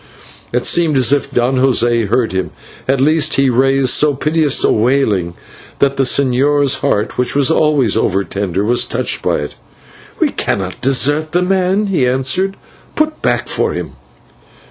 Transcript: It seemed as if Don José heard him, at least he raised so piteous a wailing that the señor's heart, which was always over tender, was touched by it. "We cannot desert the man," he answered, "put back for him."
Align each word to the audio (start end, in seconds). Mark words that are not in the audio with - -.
It 0.51 0.65
seemed 0.65 0.97
as 0.97 1.13
if 1.13 1.29
Don 1.29 1.57
José 1.57 2.07
heard 2.07 2.31
him, 2.31 2.49
at 2.87 2.99
least 2.99 3.35
he 3.35 3.51
raised 3.51 3.91
so 3.91 4.15
piteous 4.15 4.63
a 4.63 4.71
wailing 4.71 5.35
that 5.77 5.97
the 5.97 6.05
señor's 6.05 6.79
heart, 6.79 7.19
which 7.19 7.35
was 7.35 7.51
always 7.51 7.95
over 7.95 8.23
tender, 8.23 8.63
was 8.63 8.83
touched 8.83 9.21
by 9.21 9.35
it. 9.41 9.53
"We 10.19 10.29
cannot 10.29 10.81
desert 10.81 11.33
the 11.33 11.43
man," 11.43 11.85
he 11.85 12.07
answered, 12.07 12.57
"put 12.95 13.21
back 13.21 13.47
for 13.47 13.73
him." 13.73 13.91